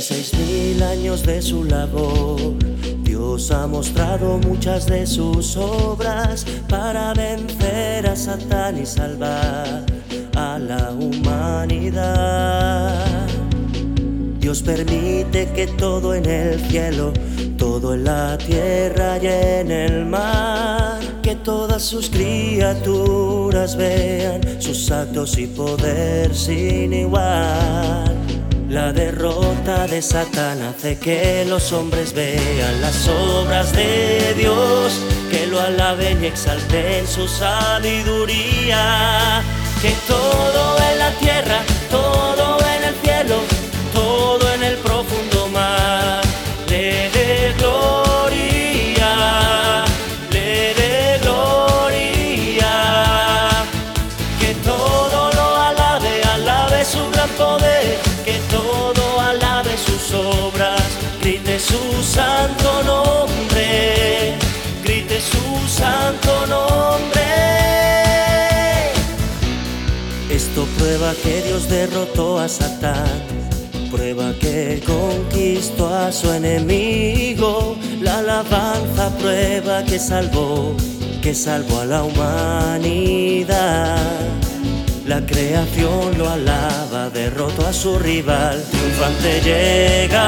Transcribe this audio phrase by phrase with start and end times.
[0.00, 2.54] seis mil años de su labor,
[3.02, 9.84] Dios ha mostrado muchas de sus obras para vencer a Satán y salvar
[10.36, 12.06] a la humanidad.
[14.38, 17.12] Dios permite que todo en el cielo,
[17.56, 25.38] todo en la tierra y en el mar, que todas sus criaturas vean sus actos
[25.38, 28.15] y poder sin igual.
[28.68, 35.60] La derrota de Satán hace que los hombres vean las obras de Dios, que lo
[35.60, 38.80] alaben y exalten su sabiduría,
[39.80, 41.10] que todo en la
[62.06, 64.38] santo nombre,
[64.84, 67.22] grite su santo nombre.
[70.30, 73.22] Esto prueba que Dios derrotó a Satán,
[73.90, 77.76] prueba que conquistó a su enemigo.
[78.00, 80.76] La alabanza prueba que salvó,
[81.22, 83.96] que salvó a la humanidad.
[85.06, 88.60] La creación lo alaba, derrotó a su rival.
[88.72, 90.25] Triunfante llega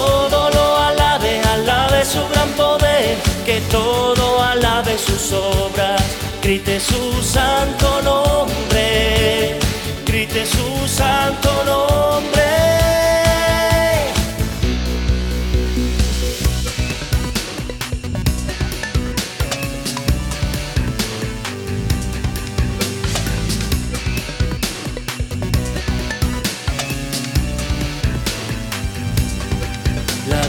[0.00, 6.02] todo lo alabe, alabe su gran poder, que todo alabe sus obras,
[6.42, 9.58] grite su santo nombre,
[10.06, 12.59] grite su santo nombre.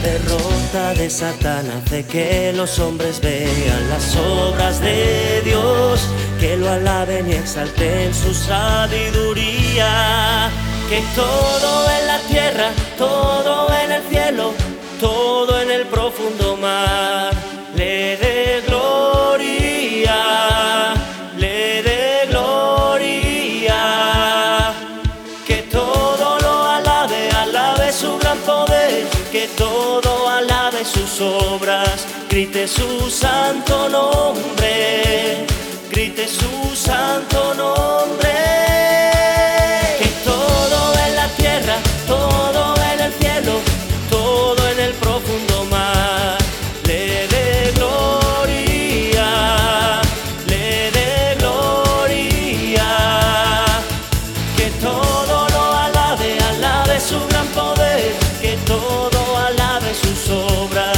[0.01, 3.89] Derrota de Satán hace que los hombres vean.
[3.89, 6.07] Las obras de Dios,
[6.39, 9.89] que lo alaben y exalten su sabiduría,
[10.89, 13.70] que todo en la tierra, todo
[29.41, 35.47] que todo alabe sus obras, grite su santo nombre,
[35.89, 37.90] grite su santo nombre.
[60.61, 60.90] obra